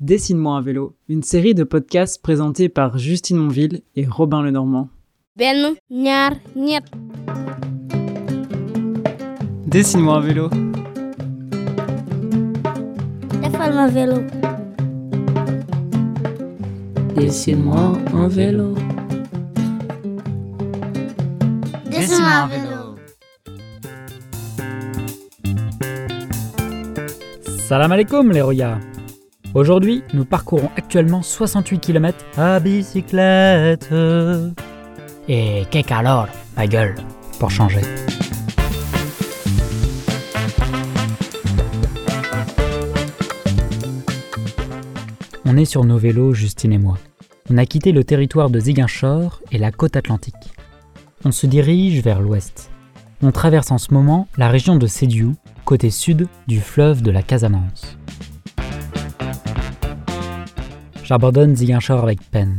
Dessine-moi 0.00 0.54
un 0.56 0.60
vélo, 0.60 0.94
une 1.08 1.22
série 1.24 1.54
de 1.54 1.64
podcasts 1.64 2.22
présentés 2.22 2.68
par 2.68 2.98
Justine 2.98 3.36
Monville 3.36 3.82
et 3.96 4.06
Robin 4.06 4.42
Lenormand. 4.42 4.88
benn 5.36 5.74
ñaar 5.90 6.34
ñett 6.56 6.84
Dessine-moi 9.66 10.14
un 10.16 10.20
vélo. 10.20 10.48
defal 13.42 13.74
ma 13.74 13.88
vélo 13.88 14.18
Dessine-moi 17.16 17.98
un 18.14 18.28
vélo. 18.28 18.74
Dessine-moi 21.90 22.36
un 22.42 22.46
vélo 22.46 22.78
Salam 27.68 27.92
alaikum 27.92 28.30
les 28.32 28.40
Roya 28.42 28.78
Aujourd'hui, 29.54 30.02
nous 30.12 30.26
parcourons 30.26 30.70
actuellement 30.76 31.22
68 31.22 31.78
km 31.78 32.24
à 32.36 32.60
bicyclette. 32.60 33.88
Et 35.28 35.64
qu'est 35.70 35.90
alors, 35.90 36.28
ma 36.56 36.66
gueule, 36.66 36.94
pour 37.38 37.50
changer. 37.50 37.80
On 45.46 45.56
est 45.56 45.64
sur 45.64 45.84
nos 45.84 45.96
vélos, 45.96 46.34
Justine 46.34 46.74
et 46.74 46.78
moi. 46.78 46.98
On 47.50 47.56
a 47.56 47.64
quitté 47.64 47.92
le 47.92 48.04
territoire 48.04 48.50
de 48.50 48.60
Ziguinchor 48.60 49.40
et 49.50 49.58
la 49.58 49.72
côte 49.72 49.96
atlantique. 49.96 50.34
On 51.24 51.32
se 51.32 51.46
dirige 51.46 52.02
vers 52.02 52.20
l'ouest. 52.20 52.70
On 53.22 53.32
traverse 53.32 53.70
en 53.70 53.78
ce 53.78 53.94
moment 53.94 54.28
la 54.36 54.48
région 54.48 54.76
de 54.76 54.86
Sédiou, 54.86 55.34
côté 55.64 55.90
sud 55.90 56.28
du 56.46 56.60
fleuve 56.60 57.02
de 57.02 57.10
la 57.10 57.22
Casamance. 57.22 57.97
J'abandonne 61.08 61.56
Ziguinchor 61.56 62.02
avec 62.02 62.20
peine. 62.20 62.58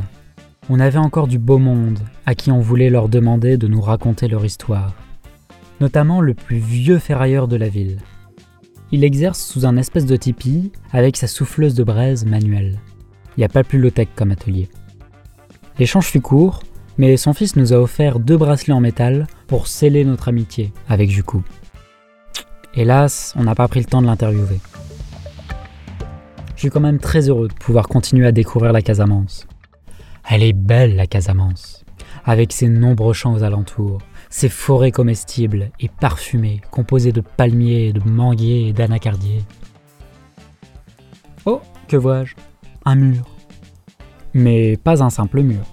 On 0.68 0.80
avait 0.80 0.98
encore 0.98 1.28
du 1.28 1.38
beau 1.38 1.58
monde 1.58 2.00
à 2.26 2.34
qui 2.34 2.50
on 2.50 2.58
voulait 2.58 2.90
leur 2.90 3.08
demander 3.08 3.56
de 3.56 3.68
nous 3.68 3.80
raconter 3.80 4.26
leur 4.26 4.44
histoire. 4.44 4.92
Notamment 5.80 6.20
le 6.20 6.34
plus 6.34 6.58
vieux 6.58 6.98
ferrailleur 6.98 7.46
de 7.46 7.54
la 7.54 7.68
ville. 7.68 7.98
Il 8.90 9.04
exerce 9.04 9.40
sous 9.40 9.66
un 9.66 9.76
espèce 9.76 10.04
de 10.04 10.16
tipi 10.16 10.72
avec 10.90 11.16
sa 11.16 11.28
souffleuse 11.28 11.74
de 11.74 11.84
braise 11.84 12.26
manuelle. 12.26 12.80
Il 13.36 13.40
n'y 13.40 13.44
a 13.44 13.48
pas 13.48 13.62
plus 13.62 13.78
low-tech 13.78 14.08
comme 14.16 14.32
atelier. 14.32 14.68
L'échange 15.78 16.06
fut 16.06 16.20
court, 16.20 16.64
mais 16.98 17.16
son 17.16 17.34
fils 17.34 17.54
nous 17.54 17.72
a 17.72 17.76
offert 17.76 18.18
deux 18.18 18.36
bracelets 18.36 18.74
en 18.74 18.80
métal 18.80 19.28
pour 19.46 19.68
sceller 19.68 20.04
notre 20.04 20.26
amitié 20.26 20.72
avec 20.88 21.08
Juku. 21.08 21.42
Hélas, 22.74 23.32
on 23.36 23.44
n'a 23.44 23.54
pas 23.54 23.68
pris 23.68 23.78
le 23.78 23.86
temps 23.86 24.02
de 24.02 24.08
l'interviewer. 24.08 24.58
Je 26.60 26.66
suis 26.66 26.70
quand 26.70 26.80
même 26.80 26.98
très 26.98 27.30
heureux 27.30 27.48
de 27.48 27.54
pouvoir 27.54 27.88
continuer 27.88 28.26
à 28.26 28.32
découvrir 28.32 28.74
la 28.74 28.82
Casamance. 28.82 29.46
Elle 30.28 30.42
est 30.42 30.52
belle, 30.52 30.94
la 30.94 31.06
Casamance, 31.06 31.86
avec 32.26 32.52
ses 32.52 32.68
nombreux 32.68 33.14
champs 33.14 33.32
aux 33.32 33.42
alentours, 33.42 33.96
ses 34.28 34.50
forêts 34.50 34.90
comestibles 34.90 35.70
et 35.80 35.88
parfumées, 35.88 36.60
composées 36.70 37.12
de 37.12 37.22
palmiers, 37.22 37.94
de 37.94 38.06
manguiers 38.06 38.68
et 38.68 38.72
d'anacardiers. 38.74 39.42
Oh, 41.46 41.62
que 41.88 41.96
vois-je? 41.96 42.34
Un 42.84 42.96
mur. 42.96 43.24
Mais 44.34 44.76
pas 44.76 45.02
un 45.02 45.08
simple 45.08 45.40
mur. 45.40 45.64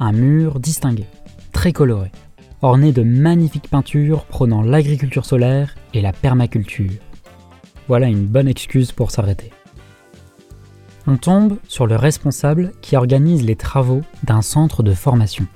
Un 0.00 0.12
mur 0.12 0.60
distingué, 0.60 1.06
très 1.52 1.72
coloré, 1.72 2.12
orné 2.60 2.92
de 2.92 3.02
magnifiques 3.02 3.70
peintures 3.70 4.26
prônant 4.26 4.60
l'agriculture 4.60 5.24
solaire 5.24 5.74
et 5.94 6.02
la 6.02 6.12
permaculture. 6.12 6.92
Voilà 7.88 8.08
une 8.08 8.26
bonne 8.26 8.48
excuse 8.48 8.92
pour 8.92 9.10
s'arrêter. 9.10 9.50
On 11.08 11.18
tombe 11.18 11.58
sur 11.68 11.86
le 11.86 11.94
responsable 11.94 12.72
qui 12.82 12.96
organise 12.96 13.44
les 13.44 13.54
travaux 13.54 14.00
d'un 14.24 14.42
centre 14.42 14.82
de 14.82 14.92
formation. 14.92 15.46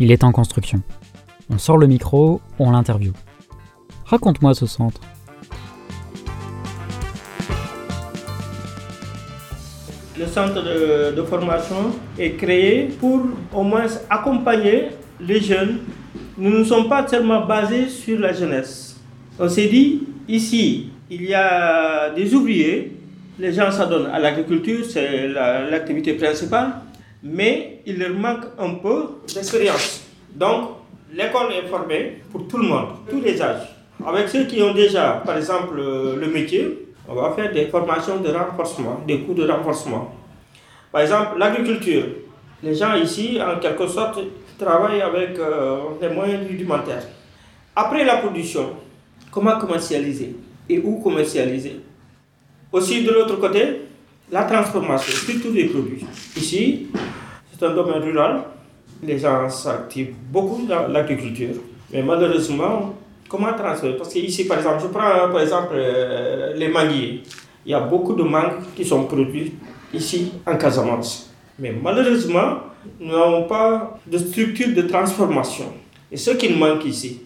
Il 0.00 0.10
est 0.10 0.24
en 0.24 0.32
construction. 0.32 0.82
On 1.50 1.58
sort 1.58 1.78
le 1.78 1.86
micro, 1.86 2.40
on 2.58 2.72
l'interviewe. 2.72 3.12
Raconte-moi 4.04 4.54
ce 4.54 4.66
centre. 4.66 5.00
Le 10.18 10.26
centre 10.26 10.64
de, 11.14 11.22
formation 11.22 11.92
est 12.18 12.32
créé 12.32 12.88
pour 12.88 13.22
au 13.54 13.62
moins 13.62 13.86
accompagner 14.10 14.88
les 15.20 15.40
jeunes. 15.40 15.78
Nous 16.36 16.58
ne 16.58 16.64
sommes 16.64 16.88
pas 16.88 17.06
seulement 17.06 17.46
basés 17.46 17.88
sur 17.88 18.18
la 18.18 18.32
jeunesse. 18.32 19.00
On 19.38 19.48
s'est 19.48 19.68
dit, 19.68 20.08
ici, 20.26 20.90
il 21.08 21.22
y 21.22 21.34
a 21.34 22.10
des 22.10 22.34
ouvriers, 22.34 22.96
les 23.38 23.52
gens 23.52 23.70
s'adonnent 23.70 24.10
à 24.12 24.18
l'agriculture, 24.18 24.84
c'est 24.84 25.28
la- 25.28 25.68
l'activité 25.70 26.14
principale, 26.14 26.72
mais 27.22 27.80
il 27.86 27.98
leur 27.98 28.10
manque 28.14 28.44
un 28.58 28.74
peu 28.74 29.04
d'expérience. 29.34 30.02
Donc, 30.34 30.70
l'école 31.14 31.52
est 31.52 31.68
formée 31.68 32.18
pour 32.30 32.46
tout 32.48 32.58
le 32.58 32.68
monde, 32.68 32.88
tous 33.08 33.20
les 33.20 33.40
âges. 33.40 33.68
Avec 34.06 34.28
ceux 34.28 34.44
qui 34.44 34.60
ont 34.62 34.74
déjà, 34.74 35.22
par 35.24 35.36
exemple, 35.36 35.78
euh, 35.78 36.16
le 36.16 36.26
métier, 36.26 36.86
on 37.08 37.14
va 37.14 37.32
faire 37.36 37.52
des 37.52 37.66
formations 37.66 38.18
de 38.20 38.28
renforcement, 38.30 39.00
des 39.06 39.20
cours 39.20 39.34
de 39.34 39.48
renforcement. 39.48 40.14
Par 40.90 41.02
exemple, 41.02 41.38
l'agriculture. 41.38 42.04
Les 42.62 42.74
gens 42.74 42.94
ici, 42.94 43.38
en 43.40 43.58
quelque 43.58 43.86
sorte, 43.86 44.18
travaillent 44.58 45.00
avec 45.02 45.38
euh, 45.38 45.78
des 46.00 46.08
moyens 46.08 46.46
rudimentaires. 46.48 47.02
Après 47.74 48.04
la 48.04 48.16
production, 48.18 48.70
comment 49.30 49.58
commercialiser 49.58 50.36
et 50.68 50.78
où 50.78 51.00
commercialiser? 51.00 51.80
Aussi, 52.72 53.04
de 53.04 53.10
l'autre 53.10 53.36
côté, 53.36 53.82
la 54.30 54.44
transformation, 54.44 55.12
surtout 55.12 55.50
des 55.50 55.64
produits. 55.66 56.04
Ici, 56.36 56.86
c'est 57.52 57.66
un 57.66 57.74
domaine 57.74 58.02
rural. 58.02 58.44
Les 59.02 59.18
gens 59.18 59.48
s'activent 59.50 60.14
beaucoup 60.30 60.64
dans 60.66 60.88
l'agriculture. 60.88 61.56
Mais 61.92 62.02
malheureusement, 62.02 62.94
comment 63.28 63.52
transférer? 63.52 63.96
Parce 63.96 64.12
qu'ici, 64.14 64.46
par 64.46 64.58
exemple, 64.58 64.82
je 64.82 64.86
prends 64.88 65.30
par 65.30 65.40
exemple 65.40 65.74
euh, 65.74 66.54
les 66.54 66.68
manguiers. 66.68 67.22
Il 67.66 67.72
y 67.72 67.74
a 67.74 67.80
beaucoup 67.80 68.14
de 68.14 68.22
mangues 68.22 68.62
qui 68.74 68.84
sont 68.84 69.04
produits 69.04 69.52
ici 69.92 70.32
en 70.46 70.56
Casamance. 70.56 71.30
Mais 71.58 71.72
malheureusement, 71.72 72.58
nous 72.98 73.12
n'avons 73.12 73.44
pas 73.44 73.98
de 74.06 74.16
structure 74.16 74.74
de 74.74 74.82
transformation. 74.82 75.66
Et 76.10 76.16
ce 76.16 76.30
qui 76.30 76.54
manque 76.54 76.84
ici, 76.86 77.20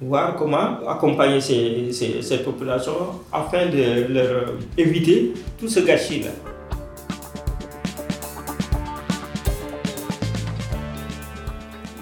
voir 0.00 0.34
comment 0.36 0.78
accompagner 0.88 1.40
ces, 1.40 1.92
ces, 1.92 2.22
ces 2.22 2.38
populations 2.38 3.20
afin 3.32 3.66
de 3.66 4.12
leur 4.12 4.54
éviter 4.78 5.34
tout 5.58 5.68
ce 5.68 5.80
gâchis-là. 5.80 6.30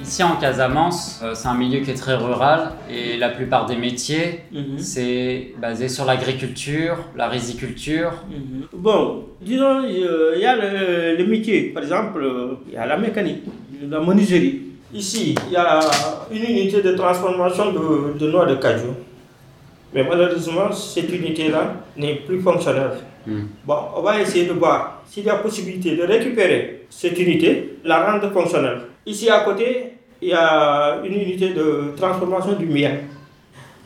Ici 0.01 0.23
en 0.23 0.37
Casamance, 0.37 1.21
euh, 1.23 1.35
c'est 1.35 1.49
un 1.49 1.55
milieu 1.55 1.81
qui 1.81 1.91
est 1.91 1.95
très 1.95 2.15
rural 2.17 2.71
et 2.91 3.17
la 3.19 3.29
plupart 3.29 3.67
des 3.67 3.77
métiers, 3.77 4.41
c'est 4.79 5.55
basé 5.61 5.89
sur 5.89 6.05
l'agriculture, 6.07 6.97
la 7.17 7.29
riziculture. 7.29 8.13
Mhm. 8.31 8.63
Bon, 8.75 9.25
disons, 9.43 9.83
il 9.87 10.41
y 10.41 10.47
a 10.47 10.57
le, 10.57 11.17
le 11.17 11.27
métier, 11.27 11.71
par 11.75 11.83
exemple, 11.83 12.25
il 12.69 12.75
y 12.75 12.77
a 12.77 12.87
la 12.87 12.97
mécanique, 12.97 13.43
la 13.89 14.01
menuiserie. 14.01 14.68
Ici, 14.93 15.35
il 15.47 15.53
y 15.53 15.57
a 15.57 15.81
une 16.31 16.43
unité 16.45 16.81
de 16.81 16.93
transformation 16.93 17.73
de, 17.73 18.19
de 18.19 18.31
noix 18.31 18.47
de 18.47 18.55
cajou. 18.55 18.95
Mais 19.93 20.03
malheureusement, 20.03 20.73
cette 20.73 21.13
unité-là 21.13 21.75
n'est 21.97 22.17
plus 22.17 22.41
fonctionnelle. 22.41 22.93
Hmm. 23.27 23.45
Bon, 23.67 23.77
on 23.97 24.03
va 24.03 24.21
essayer 24.21 24.47
de 24.47 24.53
voir 24.53 25.03
s'il 25.07 25.25
y 25.25 25.31
a 25.31 25.37
possibilité 25.37 25.97
de 25.97 26.03
récupérer 26.05 26.87
cette 26.89 27.19
unité, 27.19 27.79
la 27.85 28.11
rendre 28.11 28.31
fonctionnelle. 28.33 28.81
Ici 29.05 29.29
à 29.29 29.41
côté, 29.41 29.95
il 30.21 30.29
y 30.29 30.33
a 30.33 31.01
une 31.05 31.15
unité 31.15 31.51
de 31.51 31.93
transformation 31.97 32.53
du 32.53 32.67
miel. 32.67 33.01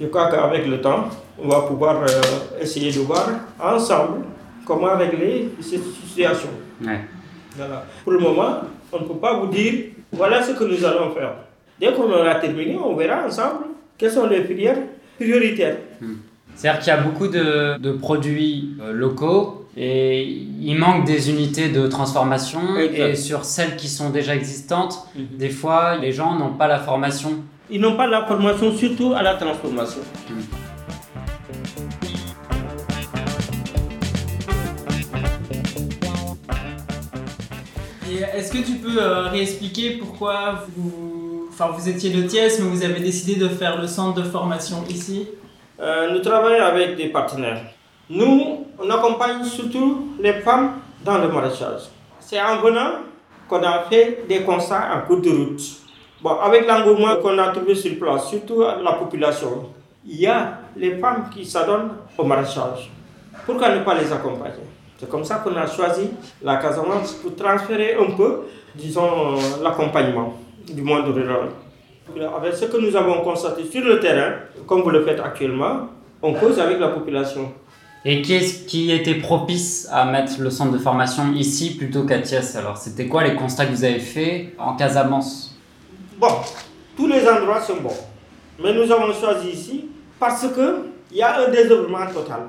Je 0.01 0.07
crois 0.07 0.31
qu'avec 0.31 0.67
le 0.67 0.81
temps, 0.81 1.09
on 1.39 1.49
va 1.49 1.63
pouvoir 1.63 2.03
euh, 2.03 2.61
essayer 2.61 2.91
de 2.93 3.01
voir 3.01 3.29
ensemble 3.61 4.25
comment 4.65 4.97
régler 4.97 5.49
cette 5.61 5.85
situation. 5.85 6.49
Ouais. 6.85 7.01
Voilà. 7.57 7.85
Pour 8.03 8.13
le 8.13 8.19
moment, 8.19 8.61
on 8.93 9.01
ne 9.01 9.05
peut 9.05 9.15
pas 9.15 9.39
vous 9.39 9.47
dire 9.49 9.75
voilà 10.13 10.43
ce 10.43 10.53
que 10.53 10.65
nous 10.65 10.85
allons 10.85 11.11
faire. 11.13 11.33
Dès 11.81 11.93
qu'on 11.93 12.11
aura 12.11 12.37
terminé, 12.37 12.77
on 12.77 12.95
verra 12.95 13.27
ensemble 13.27 13.65
quelles 13.99 14.11
sont 14.13 14.27
les 14.27 14.45
filières 14.45 14.79
prioritaires. 15.19 15.77
C'est-à-dire 16.55 16.81
qu'il 16.81 16.89
y 16.89 16.97
a 16.97 17.01
beaucoup 17.01 17.29
de, 17.29 17.79
de 17.79 17.93
produits 17.93 18.77
euh, 18.83 18.93
locaux 18.93 19.67
et 19.77 20.23
il 20.23 20.77
manque 20.77 21.07
des 21.07 21.31
unités 21.31 21.69
de 21.71 21.87
transformation 21.87 22.61
et 22.79 23.15
sur 23.17 23.45
celles 23.45 23.77
qui 23.77 23.89
sont 23.89 24.11
déjà 24.11 24.35
existantes, 24.35 24.95
Mhm. 25.17 25.39
des 25.39 25.49
fois 25.49 25.97
les 25.97 26.13
gens 26.13 26.35
n'ont 26.39 26.53
pas 26.53 26.69
la 26.69 26.79
formation. 26.79 27.31
Ils 27.71 27.81
n'ont 27.81 27.97
pas 27.97 28.07
la 28.07 28.27
formation, 28.27 28.71
surtout 28.77 29.15
à 29.17 29.23
la 29.23 29.35
transformation. 29.37 30.03
Et 30.29 30.33
est-ce 38.35 38.53
que 38.53 38.59
tu 38.59 38.73
peux 38.75 39.01
euh, 39.01 39.29
réexpliquer 39.29 39.99
pourquoi 39.99 40.65
vous, 40.77 41.49
enfin, 41.51 41.69
vous 41.77 41.89
étiez 41.89 42.11
de 42.11 42.23
Thiès, 42.23 42.61
mais 42.61 42.69
vous 42.69 42.85
avez 42.85 43.01
décidé 43.01 43.37
de 43.37 43.49
faire 43.49 43.81
le 43.81 43.87
centre 43.87 44.21
de 44.21 44.23
formation 44.23 44.85
ici? 44.89 45.29
Euh, 45.81 46.13
nous 46.13 46.21
travaillons 46.21 46.65
avec 46.65 46.97
des 46.97 47.09
partenaires. 47.09 47.63
Nous, 48.09 48.67
on 48.79 48.91
accompagne 48.91 49.45
surtout 49.45 50.09
les 50.21 50.35
femmes 50.35 50.75
dans 51.05 51.19
le 51.19 51.29
maraîchage. 51.29 51.83
C'est 52.21 52.41
en 52.41 52.61
venant 52.61 52.93
qu'on 53.49 53.63
a 53.63 53.85
fait 53.91 54.25
des 54.29 54.43
constats 54.43 54.89
en 54.95 55.07
cours 55.07 55.21
de 55.21 55.31
route. 55.31 55.63
Bon, 56.21 56.39
avec 56.41 56.67
l'engouement 56.67 57.17
qu'on 57.17 57.37
a 57.39 57.49
trouvé 57.49 57.75
sur 57.75 57.99
place, 57.99 58.29
surtout 58.29 58.61
la 58.61 58.93
population, 58.93 59.71
il 60.07 60.21
y 60.21 60.27
a 60.27 60.59
les 60.77 60.97
femmes 60.99 61.29
qui 61.33 61.45
s'adonnent 61.45 61.91
au 62.17 62.25
maraîchage. 62.25 62.91
Pourquoi 63.45 63.75
ne 63.75 63.83
pas 63.83 63.95
les 63.95 64.13
accompagner? 64.13 64.63
C'est 65.03 65.09
comme 65.09 65.25
ça 65.25 65.43
qu'on 65.43 65.57
a 65.57 65.67
choisi 65.67 66.11
la 66.45 66.59
Casamance 66.59 67.15
pour 67.15 67.35
transférer 67.35 67.97
un 67.97 68.13
peu, 68.13 68.43
disons, 68.73 69.35
l'accompagnement 69.61 70.39
du 70.65 70.81
monde 70.81 71.07
rural. 71.07 71.49
Avec 72.37 72.55
ce 72.55 72.67
que 72.67 72.77
nous 72.77 72.95
avons 72.95 73.21
constaté 73.25 73.65
sur 73.65 73.85
le 73.85 73.99
terrain, 73.99 74.35
comme 74.65 74.83
vous 74.83 74.91
le 74.91 75.05
faites 75.05 75.19
actuellement, 75.19 75.89
on 76.23 76.35
cause 76.35 76.61
avec 76.61 76.79
la 76.79 76.87
population. 76.87 77.53
Et 78.05 78.23
qu'est-ce 78.23 78.65
qui 78.65 78.93
était 78.93 79.17
propice 79.17 79.89
à 79.91 80.05
mettre 80.05 80.35
le 80.39 80.51
centre 80.51 80.71
de 80.71 80.79
formation 80.79 81.33
ici 81.33 81.77
plutôt 81.77 82.05
qu'à 82.05 82.21
Thiès? 82.21 82.55
Alors, 82.55 82.77
c'était 82.77 83.09
quoi 83.09 83.25
les 83.25 83.35
constats 83.35 83.67
que 83.67 83.73
vous 83.73 83.83
avez 83.83 83.99
faits 83.99 84.55
en 84.57 84.77
Casamance? 84.77 85.59
Bon, 86.17 86.29
tous 86.97 87.09
les 87.09 87.29
endroits 87.29 87.61
sont 87.61 87.79
bons. 87.83 87.91
Mais 88.63 88.73
nous 88.73 88.89
avons 88.93 89.13
choisi 89.13 89.49
ici 89.49 89.85
parce 90.21 90.43
qu'il 90.43 91.19
y 91.19 91.23
a 91.23 91.41
un 91.41 91.51
désœuvrement 91.51 92.07
total. 92.07 92.43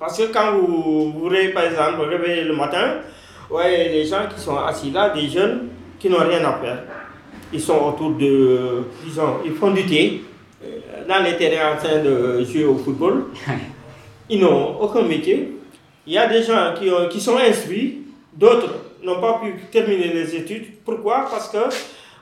Parce 0.00 0.16
que 0.18 0.32
quand 0.32 0.52
vous 0.56 1.12
vous 1.12 1.28
réveillez, 1.28 1.50
par 1.52 1.64
exemple, 1.64 2.00
réveillez 2.08 2.44
le 2.44 2.56
matin, 2.56 3.02
ouais, 3.50 3.90
les 3.90 4.06
gens 4.06 4.22
qui 4.34 4.40
sont 4.40 4.56
assis 4.56 4.90
là, 4.90 5.10
des 5.10 5.28
jeunes 5.28 5.68
qui 5.98 6.08
n'ont 6.08 6.18
rien 6.26 6.42
à 6.44 6.54
faire. 6.54 6.82
Ils 7.52 7.60
sont 7.60 7.76
autour 7.88 8.12
de, 8.12 8.84
disons, 9.04 9.36
ils 9.44 9.52
font 9.52 9.72
du 9.72 9.84
thé, 9.84 10.22
euh, 10.64 10.68
dans 11.06 11.22
les 11.22 11.36
terrains 11.36 11.74
en 11.74 11.76
train 11.76 11.98
de 12.02 12.42
jouer 12.44 12.64
au 12.64 12.76
football. 12.76 13.24
Ils 14.32 14.40
n'ont 14.40 14.76
aucun 14.80 15.02
métier. 15.02 15.58
Il 16.06 16.12
y 16.14 16.18
a 16.18 16.26
des 16.28 16.42
gens 16.44 16.72
qui, 16.78 16.88
ont- 16.90 17.08
qui 17.08 17.20
sont 17.20 17.36
instruits, 17.36 18.02
d'autres 18.32 18.72
n'ont 19.02 19.20
pas 19.20 19.40
pu 19.42 19.52
terminer 19.72 20.12
les 20.14 20.36
études. 20.36 20.66
Pourquoi? 20.84 21.26
Parce 21.30 21.48
que, 21.48 21.58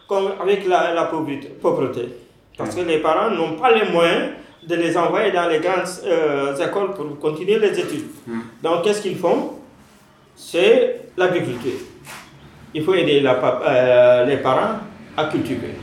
comme 0.09 0.33
avec 0.41 0.67
la, 0.67 0.95
la 0.95 1.05
pauvreté. 1.05 2.09
Parce 2.57 2.75
que 2.75 2.81
les 2.81 2.99
parents 2.99 3.31
n'ont 3.31 3.53
pas 3.57 3.71
les 3.73 3.91
moyens 3.93 4.31
de 4.69 4.75
les 4.75 4.97
envoyer 4.97 5.33
dans 5.33 5.49
les 5.49 5.61
grandes 5.61 5.89
euh, 6.05 6.55
écoles 6.57 6.93
pour 6.93 7.19
continuer 7.19 7.59
les 7.59 7.79
études. 7.79 8.09
Donc, 8.63 8.85
qu'est-ce 8.85 9.01
qu'ils 9.01 9.17
font? 9.17 9.53
C'est 10.37 11.07
l'agriculture. 11.17 11.81
Il 12.75 12.85
faut 12.85 12.95
aider 12.95 13.21
la 13.21 13.35
euh, 13.67 14.25
les 14.27 14.37
parents 14.37 14.81
à 15.17 15.25
cultiver. 15.25 15.75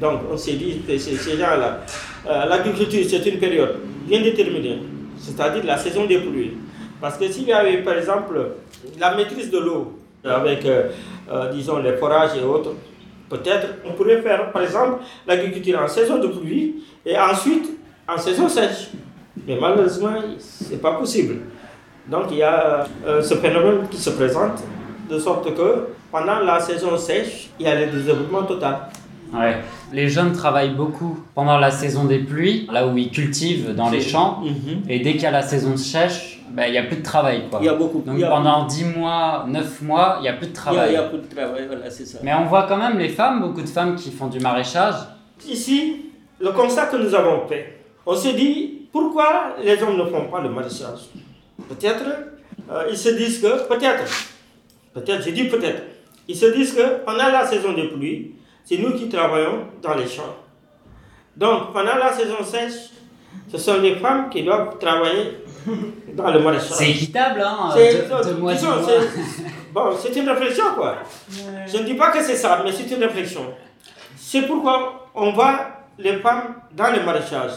Donc, 0.00 0.22
on 0.30 0.36
s'est 0.36 0.54
dit 0.54 0.82
que 0.86 0.98
ces, 0.98 1.16
gens-là, 1.38 1.80
euh, 2.28 2.44
l'agriculture, 2.46 3.04
c'est 3.08 3.24
une 3.24 3.38
période 3.38 3.76
bien 4.04 4.20
déterminée, 4.20 4.80
c'est-à-dire 5.16 5.64
la 5.64 5.78
saison 5.78 6.06
des 6.06 6.18
pluies. 6.18 6.54
Parce 7.00 7.16
que 7.16 7.28
s'il 7.28 7.44
y 7.44 7.52
avait, 7.52 7.78
par 7.78 7.96
exemple, 7.96 8.36
la 8.98 9.14
maîtrise 9.14 9.50
de 9.50 9.58
l'eau, 9.58 9.98
avec, 10.24 10.66
disons, 11.52 11.78
les 11.78 11.92
forages 11.92 12.36
et 12.36 12.42
autres, 12.42 12.72
peut-être 13.28 13.68
on 13.84 13.92
pourrait 13.92 14.20
faire, 14.22 14.50
par 14.50 14.62
exemple, 14.62 15.02
l'agriculture 15.26 15.80
en 15.80 15.86
saison 15.86 16.18
de 16.18 16.26
pluie 16.28 16.82
et 17.04 17.16
ensuite 17.16 17.75
en 18.08 18.18
saison 18.18 18.48
sèche. 18.48 18.88
Mais 19.46 19.56
malheureusement, 19.60 20.14
ce 20.38 20.70
n'est 20.72 20.78
pas 20.78 20.92
possible. 20.94 21.36
Donc, 22.08 22.24
il 22.30 22.38
y 22.38 22.42
a 22.42 22.86
euh, 23.06 23.22
ce 23.22 23.34
phénomène 23.34 23.88
qui 23.90 23.96
se 23.98 24.10
présente, 24.10 24.62
de 25.10 25.18
sorte 25.18 25.54
que 25.54 25.88
pendant 26.10 26.40
la 26.40 26.60
saison 26.60 26.96
sèche, 26.96 27.50
il 27.58 27.66
y 27.66 27.68
a 27.68 27.74
le 27.74 27.86
désherbement 27.92 28.42
total. 28.44 28.76
Ouais. 29.34 29.56
Les 29.92 30.08
jeunes 30.08 30.32
travaillent 30.32 30.74
beaucoup 30.74 31.18
pendant 31.34 31.58
la 31.58 31.70
saison 31.70 32.04
des 32.04 32.18
pluies, 32.20 32.68
là 32.72 32.86
où 32.86 32.96
ils 32.96 33.10
cultivent 33.10 33.74
dans 33.74 33.90
les 33.90 34.00
champs. 34.00 34.40
Mhm. 34.42 34.82
Et 34.88 35.00
dès 35.00 35.12
qu'il 35.12 35.22
y 35.22 35.26
a 35.26 35.30
la 35.32 35.42
saison 35.42 35.76
sèche, 35.76 36.40
ben, 36.50 36.64
il 36.68 36.72
n'y 36.72 36.78
a 36.78 36.84
plus 36.84 36.96
de 36.98 37.02
travail. 37.02 37.42
Quoi. 37.50 37.58
Il 37.60 37.66
y 37.66 37.68
a 37.68 37.74
beaucoup 37.74 38.02
Donc 38.06 38.14
il 38.14 38.20
y 38.20 38.24
a- 38.24 38.28
pendant 38.28 38.66
10 38.66 38.84
mois, 38.84 39.44
9 39.48 39.82
mois, 39.82 40.16
il 40.20 40.22
n'y 40.22 40.28
a 40.28 40.32
plus 40.34 40.46
de 40.46 40.52
travail. 40.54 40.90
il 40.90 40.94
y 40.94 40.96
a 40.96 41.02
peu 41.02 41.18
de 41.18 41.26
travail, 41.34 41.64
voilà, 41.66 41.90
c'est 41.90 42.06
ça. 42.06 42.18
Mais 42.22 42.32
on 42.34 42.44
voit 42.46 42.64
quand 42.68 42.76
même 42.76 42.98
les 42.98 43.08
femmes, 43.08 43.40
beaucoup 43.40 43.62
de 43.62 43.68
femmes 43.68 43.96
qui 43.96 44.10
font 44.12 44.28
du 44.28 44.38
maraîchage. 44.38 44.94
Ici, 45.46 46.06
le 46.40 46.50
constat 46.52 46.86
que 46.86 46.96
nous 46.96 47.14
avons 47.14 47.46
fait, 47.48 47.75
on 48.06 48.14
s'est 48.16 48.32
dit 48.34 48.88
pourquoi 48.92 49.56
les 49.62 49.82
hommes 49.82 49.96
ne 49.98 50.04
font 50.04 50.26
pas 50.28 50.40
le 50.40 50.48
maraîchage 50.48 51.00
Peut-être, 51.68 52.04
euh, 52.70 52.84
ils 52.90 52.96
se 52.96 53.10
disent 53.10 53.40
que, 53.40 53.66
peut-être, 53.68 54.04
peut-être, 54.94 55.22
je 55.24 55.30
dis 55.30 55.44
peut-être, 55.44 55.82
ils 56.28 56.36
se 56.36 56.46
disent 56.46 56.72
que 56.74 57.04
pendant 57.04 57.28
la 57.28 57.44
saison 57.46 57.72
des 57.72 57.88
pluies, 57.88 58.32
c'est 58.64 58.78
nous 58.78 58.92
qui 58.94 59.08
travaillons 59.08 59.66
dans 59.82 59.94
les 59.94 60.06
champs. 60.06 60.36
Donc, 61.36 61.72
pendant 61.72 61.96
la 61.96 62.12
saison 62.12 62.42
sèche, 62.44 62.90
ce 63.50 63.58
sont 63.58 63.80
les 63.80 63.96
femmes 63.96 64.28
qui 64.30 64.42
doivent 64.42 64.78
travailler 64.78 65.38
dans 66.14 66.30
le 66.30 66.40
maraîchage. 66.40 66.76
C'est 67.74 67.82
équitable, 67.92 68.22
hein 68.24 68.84
C'est- 68.86 69.02
Bon, 69.72 69.90
c'est 70.00 70.16
une 70.18 70.28
réflexion, 70.28 70.64
quoi. 70.74 70.96
Je 71.66 71.76
ne 71.78 71.82
dis 71.82 71.94
pas 71.94 72.10
que 72.10 72.22
c'est 72.22 72.36
ça, 72.36 72.62
mais 72.64 72.72
c'est 72.72 72.90
une 72.94 73.02
réflexion. 73.04 73.42
C'est 74.16 74.42
pourquoi 74.42 75.08
on 75.14 75.32
voit 75.32 75.66
les 75.98 76.16
femmes 76.18 76.54
dans 76.72 76.90
le 76.90 77.02
maraîchage. 77.04 77.50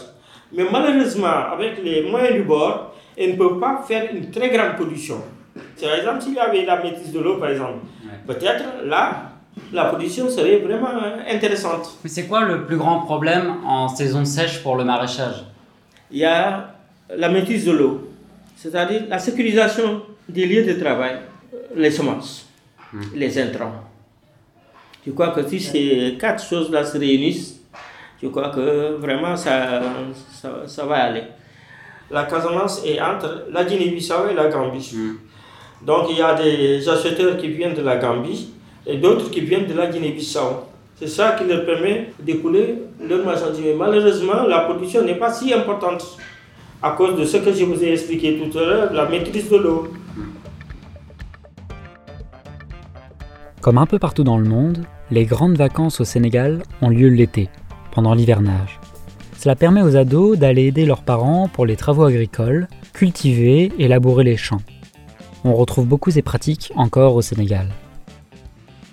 Mais 0.52 0.64
malheureusement, 0.70 1.52
avec 1.52 1.82
les 1.82 2.02
moyens 2.10 2.34
du 2.34 2.42
bord, 2.42 2.94
elles 3.16 3.32
ne 3.32 3.36
peuvent 3.36 3.58
pas 3.58 3.84
faire 3.86 4.12
une 4.12 4.30
très 4.30 4.50
grande 4.50 4.74
production. 4.76 5.22
Par 5.80 5.94
exemple, 5.94 6.22
s'il 6.22 6.34
y 6.34 6.38
avait 6.38 6.64
la 6.64 6.82
maîtrise 6.82 7.12
de 7.12 7.20
l'eau, 7.20 7.36
par 7.36 7.50
exemple, 7.50 7.78
peut-être 8.26 8.64
là, 8.84 9.32
la 9.72 9.84
production 9.86 10.28
serait 10.28 10.58
vraiment 10.58 10.88
euh, 10.88 11.18
intéressante. 11.28 11.98
Mais 12.02 12.10
c'est 12.10 12.26
quoi 12.26 12.44
le 12.44 12.66
plus 12.66 12.76
grand 12.76 13.00
problème 13.00 13.54
en 13.66 13.88
saison 13.88 14.24
sèche 14.24 14.62
pour 14.62 14.76
le 14.76 14.84
maraîchage? 14.84 15.44
Il 16.10 16.18
y 16.18 16.24
a 16.24 16.74
la 17.16 17.28
maîtrise 17.28 17.64
de 17.66 17.72
l'eau, 17.72 18.10
c'est-à-dire 18.56 19.02
la 19.08 19.18
sécurisation 19.18 20.02
des 20.28 20.46
lieux 20.46 20.64
de 20.64 20.80
travail, 20.80 21.18
euh, 21.52 21.58
les 21.76 21.90
semences, 21.90 22.48
les 23.14 23.38
intrants. 23.38 23.72
Je 25.06 25.12
crois 25.12 25.28
que 25.28 25.46
si 25.48 25.60
ces 25.60 26.16
quatre 26.20 26.44
choses-là 26.44 26.84
se 26.84 26.98
réunissent, 26.98 27.59
je 28.22 28.28
crois 28.28 28.50
que 28.50 28.96
vraiment 28.96 29.34
ça, 29.36 29.80
ça, 30.30 30.50
ça 30.66 30.84
va 30.84 30.96
aller? 30.96 31.22
La 32.10 32.24
Casamance 32.24 32.82
est 32.84 33.00
entre 33.00 33.46
la 33.50 33.64
Guinée-Bissau 33.64 34.28
et 34.30 34.34
la 34.34 34.48
Gambie. 34.48 34.94
Donc 35.82 36.06
il 36.10 36.18
y 36.18 36.22
a 36.22 36.34
des 36.34 36.86
acheteurs 36.88 37.36
qui 37.36 37.48
viennent 37.48 37.74
de 37.74 37.82
la 37.82 37.96
Gambie 37.96 38.52
et 38.86 38.96
d'autres 38.96 39.30
qui 39.30 39.40
viennent 39.40 39.66
de 39.66 39.74
la 39.74 39.86
Guinée-Bissau. 39.86 40.64
C'est 40.96 41.08
ça 41.08 41.32
qui 41.32 41.44
leur 41.44 41.64
permet 41.64 42.12
d'écouler 42.18 42.74
leur 43.08 43.24
marchandise. 43.24 43.62
Mais 43.64 43.74
Malheureusement, 43.74 44.42
la 44.46 44.60
production 44.60 45.02
n'est 45.02 45.14
pas 45.14 45.32
si 45.32 45.54
importante 45.54 46.18
à 46.82 46.90
cause 46.90 47.18
de 47.18 47.24
ce 47.24 47.38
que 47.38 47.52
je 47.52 47.64
vous 47.64 47.82
ai 47.82 47.92
expliqué 47.92 48.38
tout 48.38 48.58
à 48.58 48.62
l'heure, 48.62 48.92
la 48.92 49.06
maîtrise 49.06 49.48
de 49.50 49.56
l'eau. 49.56 49.88
Comme 53.60 53.78
un 53.78 53.86
peu 53.86 53.98
partout 53.98 54.24
dans 54.24 54.38
le 54.38 54.44
monde, 54.44 54.84
les 55.10 55.24
grandes 55.24 55.56
vacances 55.56 56.00
au 56.00 56.04
Sénégal 56.04 56.62
ont 56.82 56.88
lieu 56.88 57.08
l'été, 57.08 57.48
pendant 57.92 58.14
l'hivernage. 58.14 58.78
Cela 59.38 59.56
permet 59.56 59.82
aux 59.82 59.96
ados 59.96 60.38
d'aller 60.38 60.66
aider 60.66 60.84
leurs 60.84 61.02
parents 61.02 61.48
pour 61.48 61.64
les 61.66 61.76
travaux 61.76 62.04
agricoles, 62.04 62.68
cultiver 62.92 63.72
et 63.78 63.88
labourer 63.88 64.24
les 64.24 64.36
champs. 64.36 64.60
On 65.44 65.54
retrouve 65.54 65.86
beaucoup 65.86 66.10
ces 66.10 66.20
pratiques 66.22 66.70
encore 66.76 67.14
au 67.14 67.22
Sénégal. 67.22 67.68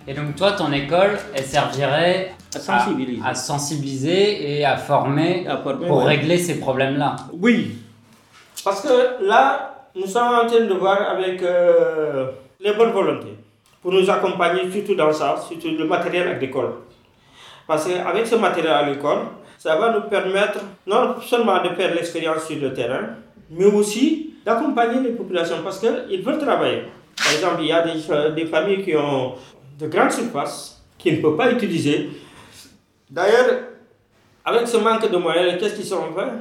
Et 0.07 0.13
donc 0.13 0.35
toi, 0.35 0.53
ton 0.53 0.71
école, 0.71 1.17
elle 1.35 1.43
servirait 1.43 2.31
À 2.55 2.59
sensibiliser. 2.59 3.21
à, 3.25 3.35
sensibiliser 3.35 4.59
et 4.59 4.63
à 4.65 4.77
former 4.77 5.45
À 5.47 5.57
former, 5.57 5.85
pour 5.87 5.97
ouais. 5.97 6.05
régler 6.15 6.37
ces 6.37 6.59
problèmes-là. 6.59 7.17
Oui. 7.33 7.79
Parce 8.63 8.81
que 8.81 9.25
là, 9.27 9.87
nous 9.95 10.07
sommes 10.07 10.33
en 10.33 10.47
train 10.47 10.63
de 10.65 10.73
voir 10.73 11.01
avec 11.09 11.41
euh, 11.43 12.27
les 12.61 12.73
bonnes 12.73 12.91
volontés 12.91 13.35
pour 13.81 13.91
nous 13.91 14.09
accompagner 14.09 14.71
surtout 14.71 14.95
dans 14.95 15.11
ça, 15.11 15.35
surtout 15.45 15.67
le 15.77 15.85
matériel 15.85 16.29
agricole. 16.29 16.71
Parce 17.67 17.85
qu'avec 17.85 18.25
ce 18.25 18.35
matériel 18.35 18.73
agricole, 18.73 19.19
ça 19.57 19.75
va 19.75 19.91
nous 19.91 20.09
permettre 20.09 20.59
non 20.85 21.19
seulement 21.21 21.61
de 21.61 21.69
faire 21.69 21.93
l'expérience 21.93 22.45
sur 22.45 22.59
le 22.59 22.73
terrain, 22.73 23.09
mais 23.49 23.65
aussi 23.65 24.35
d'accompagner 24.45 25.01
les 25.01 25.15
populations 25.15 25.57
parce 25.63 25.79
qu'ils 25.79 26.23
veulent 26.23 26.37
travailler. 26.39 26.83
Par 27.17 27.33
exemple, 27.33 27.61
il 27.61 27.67
y 27.67 27.71
a 27.71 27.81
des, 28.31 28.45
familles 28.45 28.83
qui 28.83 28.95
ont 28.95 29.33
de 29.77 29.87
grandes 29.87 30.11
surfaces 30.11 30.81
qui 30.97 31.11
ne 31.11 31.21
peuvent 31.21 31.35
pas 31.35 31.51
utiliser. 31.51 32.09
D'ailleurs, 33.09 33.45
avec 34.45 34.67
ce 34.67 34.77
manque 34.77 35.09
de 35.11 35.17
moyens, 35.17 35.59
qu'est-ce 35.59 35.75
qu'ils 35.75 35.93
ont 35.93 36.13
fait 36.15 36.31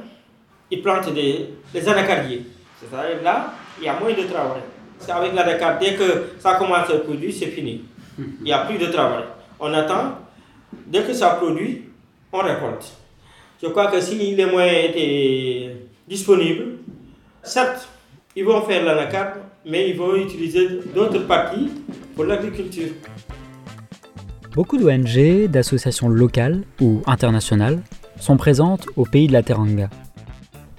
Ils 0.71 0.81
plantent 0.81 1.13
des, 1.13 1.49
des 1.73 1.89
anacardiers. 1.89 2.45
C'est-à-dire 2.79 3.23
là, 3.23 3.53
il 3.79 3.85
y 3.85 3.89
a 3.89 3.99
moins 3.99 4.11
de 4.13 4.23
travail. 4.23 4.61
Parce 4.97 5.11
qu'avec 5.11 5.33
l'anacarde, 5.33 5.79
dès 5.79 5.95
que 5.95 6.29
ça 6.39 6.55
commence 6.55 6.89
à 6.89 6.97
produire, 6.99 7.33
c'est 7.37 7.47
fini. 7.47 7.83
Il 8.17 8.43
n'y 8.43 8.53
a 8.53 8.59
plus 8.59 8.77
de 8.77 8.85
travail. 8.87 9.23
On 9.59 9.73
attend, 9.73 10.19
dès 10.85 11.03
que 11.03 11.13
ça 11.13 11.29
produit, 11.31 11.83
on 12.31 12.39
récolte. 12.39 12.93
Je 13.61 13.67
crois 13.67 13.87
que 13.87 13.99
si 13.99 14.35
les 14.35 14.45
moyens 14.45 14.89
étaient 14.89 15.75
disponibles, 16.07 16.77
certes, 17.43 17.87
ils 18.35 18.45
vont 18.45 18.61
faire 18.61 18.85
l'anacarde, 18.85 19.39
mais 19.65 19.89
ils 19.89 19.97
vont 19.97 20.15
utiliser 20.15 20.67
d'autres 20.93 21.25
parties 21.25 21.69
pour 22.15 22.25
l'agriculture. 22.25 22.89
Beaucoup 24.53 24.77
d'ONG, 24.77 25.47
d'associations 25.49 26.09
locales 26.09 26.63
ou 26.81 27.01
internationales 27.05 27.81
sont 28.19 28.37
présentes 28.37 28.87
au 28.95 29.05
pays 29.05 29.27
de 29.27 29.33
la 29.33 29.43
Teranga. 29.43 29.89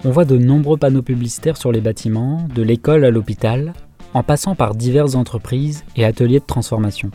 On 0.05 0.11
voit 0.11 0.25
de 0.25 0.39
nombreux 0.39 0.77
panneaux 0.77 1.03
publicitaires 1.03 1.57
sur 1.57 1.73
les 1.73 1.81
bâtiments, 1.81 2.47
de 2.55 2.63
l'école 2.63 3.05
à 3.05 3.11
l'hôpital, 3.11 3.73
en 4.15 4.23
passant 4.23 4.55
par 4.55 4.75
diverses 4.75 5.17
entreprises 5.17 5.85
et 5.97 6.05
ateliers 6.05 6.41
de 6.41 6.45
transformation. 6.45 7.11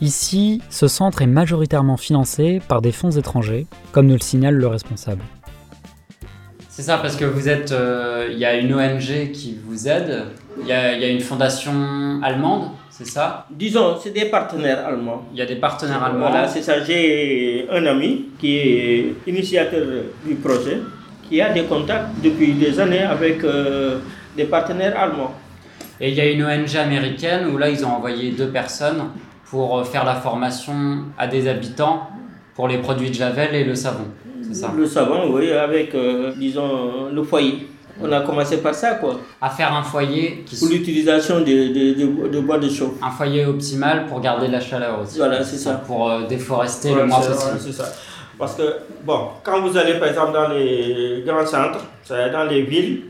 Ici, 0.00 0.62
ce 0.70 0.88
centre 0.88 1.20
est 1.20 1.26
majoritairement 1.26 1.98
financé 1.98 2.60
par 2.68 2.80
des 2.80 2.92
fonds 2.92 3.10
étrangers, 3.10 3.66
comme 3.92 4.06
nous 4.06 4.14
le 4.14 4.20
signale 4.20 4.54
le 4.54 4.66
responsable. 4.66 5.22
C'est 6.70 6.82
ça, 6.82 6.96
parce 6.98 7.16
que 7.16 7.26
vous 7.26 7.48
êtes. 7.48 7.72
euh, 7.72 8.28
Il 8.32 8.38
y 8.38 8.46
a 8.46 8.56
une 8.56 8.72
ONG 8.72 9.30
qui 9.32 9.58
vous 9.66 9.86
aide, 9.88 10.24
il 10.62 10.66
y 10.66 10.72
a, 10.72 10.94
il 10.94 11.02
y 11.02 11.04
a 11.04 11.08
une 11.08 11.20
fondation 11.20 12.20
allemande, 12.22 12.70
c'est 12.88 13.06
ça? 13.06 13.46
Disons, 13.50 13.96
c'est 14.02 14.12
des 14.14 14.26
partenaires 14.26 14.86
allemands. 14.86 15.22
Il 15.32 15.38
y 15.38 15.42
a 15.42 15.46
des 15.46 15.56
partenaires 15.56 16.02
allemands. 16.02 16.30
Voilà, 16.30 16.48
c'est 16.48 16.62
ça. 16.62 16.82
J'ai 16.82 17.66
un 17.70 17.84
ami 17.86 18.26
qui 18.38 18.56
est 18.56 19.14
initiateur 19.26 19.86
du 20.26 20.34
projet, 20.36 20.78
qui 21.28 21.40
a 21.42 21.52
des 21.52 21.64
contacts 21.64 22.08
depuis 22.22 22.54
des 22.54 22.78
années 22.80 23.02
avec 23.02 23.44
euh, 23.44 23.98
des 24.36 24.44
partenaires 24.44 24.98
allemands. 24.98 25.34
Et 26.00 26.08
il 26.10 26.14
y 26.14 26.20
a 26.20 26.30
une 26.30 26.42
ONG 26.42 26.76
américaine 26.76 27.46
où 27.48 27.58
là, 27.58 27.68
ils 27.68 27.84
ont 27.84 27.90
envoyé 27.92 28.30
deux 28.30 28.48
personnes 28.48 29.02
pour 29.50 29.78
euh, 29.78 29.84
faire 29.84 30.04
la 30.04 30.14
formation 30.14 31.04
à 31.18 31.26
des 31.26 31.48
habitants 31.48 32.08
pour 32.54 32.68
les 32.68 32.78
produits 32.78 33.08
de 33.10 33.14
Javel 33.14 33.54
et 33.54 33.64
le 33.64 33.74
savon. 33.74 34.04
C'est 34.42 34.54
ça? 34.54 34.72
Le 34.76 34.86
savon, 34.86 35.32
oui, 35.34 35.50
avec, 35.52 35.94
euh, 35.94 36.32
disons, 36.36 37.08
le 37.12 37.22
foyer. 37.22 37.66
On 38.02 38.10
a 38.12 38.20
commencé 38.22 38.58
par 38.62 38.74
ça, 38.74 38.92
quoi. 38.94 39.20
À 39.42 39.50
faire 39.50 39.74
un 39.74 39.82
foyer 39.82 40.42
qui 40.46 40.56
Pour 40.58 40.68
l'utilisation 40.68 41.40
de, 41.40 41.44
de, 41.44 41.94
de- 42.00 42.28
de 42.28 42.40
bois 42.40 42.58
de 42.58 42.68
chauffe. 42.68 42.94
un 43.02 43.10
foyer 43.10 43.44
optimal 43.44 44.06
pour 44.06 44.20
garder 44.20 44.48
la 44.48 44.60
chaleur 44.60 45.00
aussi. 45.02 45.18
Voilà, 45.18 45.44
c'est 45.44 45.58
ça. 45.58 45.74
Pour 45.86 46.10
euh, 46.10 46.26
déforester 46.26 46.94
le 46.94 47.04
moins 47.06 47.20
c'est- 47.20 47.28
possible. 47.32 47.58
c'est 47.60 47.72
ça. 47.72 47.92
Parce 48.38 48.54
que, 48.54 48.62
bon, 49.04 49.28
quand 49.42 49.60
vous 49.60 49.76
allez 49.76 49.98
par 49.98 50.08
exemple 50.08 50.32
dans 50.32 50.48
les 50.48 51.22
grands 51.26 51.44
centres, 51.44 51.84
c'est-à-dire 52.02 52.32
dans 52.32 52.44
les 52.44 52.62
villes, 52.62 53.02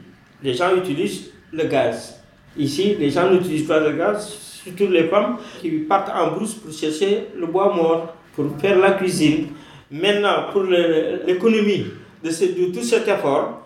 les 0.42 0.54
gens 0.54 0.74
utilisent 0.76 1.26
le 1.52 1.64
gaz. 1.64 2.16
Ici, 2.58 2.96
les 2.98 3.10
gens 3.10 3.30
n'utilisent 3.30 3.68
pas 3.68 3.78
le 3.78 3.92
gaz, 3.92 4.36
surtout 4.62 4.86
les 4.88 5.04
femmes 5.04 5.36
qui 5.60 5.70
partent 5.70 6.10
en 6.14 6.32
brousse 6.32 6.54
pour 6.54 6.72
chercher 6.72 7.28
le 7.36 7.46
bois 7.46 7.74
mort, 7.74 8.14
pour 8.34 8.46
faire 8.60 8.78
la 8.78 8.92
cuisine. 8.92 9.48
Maintenant, 9.90 10.44
pour 10.52 10.62
l'économie 10.64 11.86
de, 12.22 12.30
ce- 12.30 12.44
de 12.44 12.72
tout 12.72 12.82
cet 12.82 13.08
effort, 13.08 13.60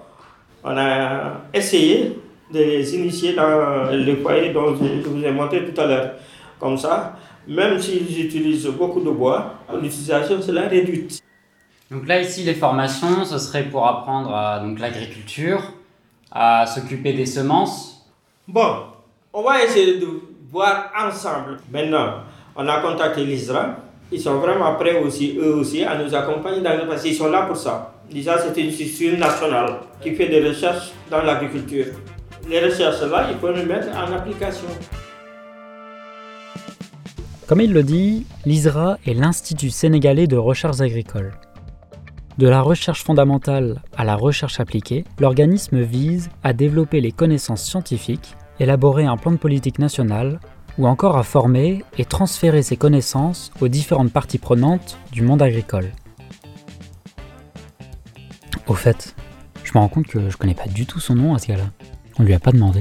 on 0.62 0.76
a 0.76 1.42
essayé 1.52 2.18
de 2.52 2.58
les 2.58 2.94
initier 2.96 3.34
dans 3.34 3.90
les 3.90 4.16
foyers 4.16 4.52
dont 4.52 4.74
je 4.76 5.08
vous 5.08 5.24
ai 5.24 5.30
montré 5.30 5.64
tout 5.64 5.78
à 5.80 5.86
l'heure. 5.86 6.10
Comme 6.58 6.78
ça, 6.78 7.16
même 7.46 7.78
s'ils 7.78 8.24
utilisent 8.24 8.66
beaucoup 8.68 9.00
de 9.00 9.10
bois, 9.10 9.54
l'utilisation 9.82 10.40
sera 10.40 10.62
réduite. 10.62 11.20
Donc 11.90 12.06
là, 12.08 12.20
ici, 12.20 12.42
les 12.44 12.54
formations, 12.54 13.24
ce 13.24 13.38
serait 13.38 13.64
pour 13.64 13.86
apprendre 13.86 14.30
à 14.34 14.64
l'agriculture, 14.78 15.60
à 16.30 16.64
s'occuper 16.66 17.12
des 17.12 17.26
semences. 17.26 18.06
Bon, 18.48 18.84
on 19.32 19.42
va 19.42 19.62
essayer 19.64 19.98
de 19.98 20.08
voir 20.54 20.92
ensemble. 20.96 21.58
Maintenant, 21.72 22.20
on 22.54 22.68
a 22.68 22.80
contacté 22.80 23.24
l'ISRA. 23.24 23.76
Ils 24.12 24.20
sont 24.20 24.36
vraiment 24.36 24.76
prêts 24.76 25.02
aussi, 25.02 25.36
eux 25.36 25.56
aussi, 25.56 25.82
à 25.82 25.98
nous 26.00 26.14
accompagner 26.14 26.60
dans, 26.60 26.86
parce 26.86 27.02
qu'ils 27.02 27.16
sont 27.16 27.28
là 27.28 27.42
pour 27.42 27.56
ça. 27.56 27.94
L'ISRA, 28.08 28.38
c'est 28.38 28.60
une 28.60 28.70
structure 28.70 29.18
nationale 29.18 29.80
qui 30.00 30.14
fait 30.14 30.28
des 30.28 30.46
recherches 30.46 30.92
dans 31.10 31.22
l'agriculture. 31.22 31.86
Les 32.48 32.60
recherches-là, 32.60 33.30
il 33.32 33.38
faut 33.38 33.50
les 33.50 33.64
mettre 33.64 33.88
en 33.96 34.12
application. 34.12 34.68
Comme 37.48 37.60
il 37.60 37.72
le 37.72 37.82
dit, 37.82 38.24
l'ISRA 38.46 38.98
est 39.04 39.14
l'Institut 39.14 39.70
sénégalais 39.70 40.28
de 40.28 40.36
recherche 40.36 40.80
agricole. 40.80 41.32
De 42.38 42.48
la 42.48 42.60
recherche 42.60 43.02
fondamentale 43.02 43.82
à 43.96 44.04
la 44.04 44.14
recherche 44.14 44.60
appliquée, 44.60 45.04
l'organisme 45.18 45.80
vise 45.80 46.30
à 46.44 46.52
développer 46.52 47.00
les 47.00 47.10
connaissances 47.10 47.64
scientifiques, 47.64 48.36
élaborer 48.60 49.04
un 49.04 49.16
plan 49.16 49.32
de 49.32 49.36
politique 49.36 49.78
nationale, 49.78 50.40
ou 50.78 50.86
encore 50.88 51.16
à 51.16 51.22
former 51.22 51.84
et 51.98 52.04
transférer 52.04 52.62
ces 52.62 52.76
connaissances 52.76 53.52
aux 53.60 53.68
différentes 53.68 54.12
parties 54.12 54.38
prenantes 54.38 54.98
du 55.12 55.22
monde 55.22 55.42
agricole. 55.42 55.90
Au 58.66 58.74
fait, 58.74 59.14
je 59.62 59.72
me 59.74 59.78
rends 59.78 59.88
compte 59.88 60.06
que 60.06 60.30
je 60.30 60.36
connais 60.36 60.54
pas 60.54 60.66
du 60.66 60.86
tout 60.86 61.00
son 61.00 61.14
nom 61.14 61.34
à 61.34 61.38
ce 61.38 61.48
gars-là. 61.48 61.70
On 62.18 62.22
lui 62.22 62.34
a 62.34 62.40
pas 62.40 62.52
demandé. 62.52 62.80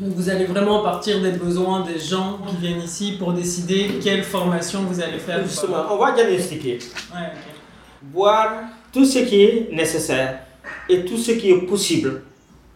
Vous 0.00 0.28
allez 0.28 0.44
vraiment 0.44 0.82
partir 0.82 1.20
des 1.20 1.32
besoins 1.32 1.84
des 1.84 1.98
gens 1.98 2.38
qui 2.46 2.56
viennent 2.56 2.82
ici 2.82 3.16
pour 3.18 3.32
décider 3.32 3.98
quelle 4.02 4.22
formation 4.22 4.82
vous 4.84 5.00
allez 5.00 5.18
faire. 5.18 5.42
Justement, 5.44 5.84
on 5.90 5.96
va 5.98 6.12
diagnostiquer, 6.12 6.78
Ouais, 7.12 7.20
ok. 7.32 8.10
voir 8.12 8.52
tout 8.92 9.04
ce 9.04 9.18
qui 9.20 9.42
est 9.42 9.68
nécessaire 9.72 10.40
et 10.88 11.04
tout 11.04 11.16
ce 11.16 11.32
qui 11.32 11.50
est 11.50 11.62
possible. 11.62 12.22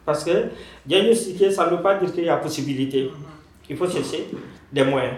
Parce 0.04 0.24
que 0.24 0.48
diagnostiquer, 0.84 1.50
ça 1.50 1.66
ne 1.66 1.76
veut 1.76 1.82
pas 1.82 1.94
dire 1.96 2.12
qu'il 2.12 2.24
y 2.24 2.28
a 2.28 2.36
possibilité. 2.36 3.10
Il 3.68 3.76
faut 3.76 3.88
chercher 3.88 4.28
des 4.72 4.84
moyens. 4.84 5.14